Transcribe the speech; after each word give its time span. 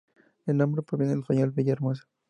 El 0.47 0.57
nombre 0.57 0.81
proviene 0.81 1.11
del 1.11 1.19
español 1.19 1.51
"villa 1.51 1.73
hermosa". 1.73 2.09